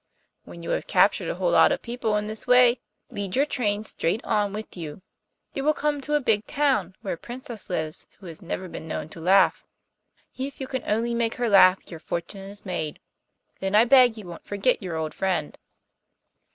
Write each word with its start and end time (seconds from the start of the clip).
When 0.45 0.63
you 0.63 0.71
have 0.71 0.87
captured 0.87 1.29
a 1.29 1.35
whole 1.35 1.51
lot 1.51 1.71
of 1.71 1.83
people 1.83 2.15
in 2.17 2.25
this 2.25 2.47
way, 2.47 2.79
lead 3.11 3.35
your 3.35 3.45
train 3.45 3.83
straight 3.83 4.19
on 4.25 4.51
with 4.51 4.75
you; 4.75 5.03
you 5.53 5.63
will 5.63 5.75
come 5.75 6.01
to 6.01 6.15
a 6.15 6.19
big 6.19 6.47
town 6.47 6.95
where 7.03 7.13
a 7.13 7.17
Princess 7.19 7.69
lives 7.69 8.07
who 8.17 8.25
has 8.25 8.41
never 8.41 8.67
been 8.67 8.87
known 8.87 9.09
to 9.09 9.21
laugh. 9.21 9.63
If 10.35 10.59
you 10.59 10.65
can 10.65 10.81
only 10.87 11.13
make 11.13 11.35
her 11.35 11.49
laugh 11.49 11.91
your 11.91 11.99
fortune 11.99 12.41
is 12.41 12.65
made; 12.65 12.99
then 13.59 13.75
I 13.75 13.85
beg 13.85 14.17
you 14.17 14.25
won't 14.25 14.47
forget 14.47 14.81
your 14.81 14.95
old 14.95 15.13
friend. 15.13 15.55